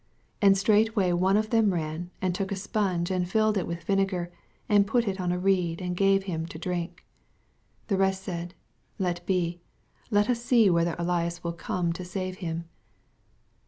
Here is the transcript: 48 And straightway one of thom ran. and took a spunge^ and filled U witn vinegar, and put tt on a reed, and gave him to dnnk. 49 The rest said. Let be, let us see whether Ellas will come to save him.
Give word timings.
48 0.39 0.47
And 0.47 0.57
straightway 0.57 1.11
one 1.13 1.37
of 1.37 1.49
thom 1.51 1.71
ran. 1.75 2.09
and 2.23 2.33
took 2.33 2.51
a 2.51 2.55
spunge^ 2.55 3.11
and 3.11 3.29
filled 3.29 3.55
U 3.55 3.65
witn 3.65 3.83
vinegar, 3.83 4.31
and 4.67 4.87
put 4.87 5.05
tt 5.05 5.21
on 5.21 5.31
a 5.31 5.37
reed, 5.37 5.79
and 5.79 5.95
gave 5.95 6.23
him 6.23 6.47
to 6.47 6.57
dnnk. 6.57 6.65
49 6.89 6.93
The 7.85 7.97
rest 7.97 8.23
said. 8.23 8.55
Let 8.97 9.23
be, 9.27 9.61
let 10.09 10.27
us 10.27 10.41
see 10.43 10.71
whether 10.71 10.95
Ellas 10.99 11.43
will 11.43 11.53
come 11.53 11.93
to 11.93 12.03
save 12.03 12.37
him. 12.37 12.65